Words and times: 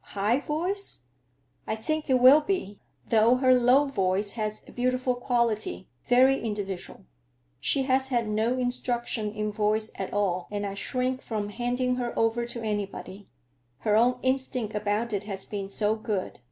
"High 0.03 0.39
voice?" 0.39 1.01
"I 1.67 1.75
think 1.75 2.09
it 2.09 2.15
will 2.19 2.41
be; 2.41 2.79
though 3.07 3.35
her 3.35 3.53
low 3.53 3.85
voice 3.85 4.31
has 4.31 4.63
a 4.67 4.71
beautiful 4.71 5.13
quality, 5.13 5.89
very 6.07 6.39
individual. 6.39 7.05
She 7.59 7.83
has 7.83 8.07
had 8.07 8.27
no 8.27 8.57
instruction 8.57 9.31
in 9.31 9.51
voice 9.51 9.91
at 9.93 10.11
all, 10.11 10.47
and 10.49 10.65
I 10.65 10.73
shrink 10.73 11.21
from 11.21 11.49
handing 11.49 11.97
her 11.97 12.17
over 12.17 12.47
to 12.47 12.63
anybody; 12.63 13.27
her 13.81 13.95
own 13.95 14.17
instinct 14.23 14.73
about 14.73 15.13
it 15.13 15.25
has 15.25 15.45
been 15.45 15.69
so 15.69 15.95
good. 15.97 16.39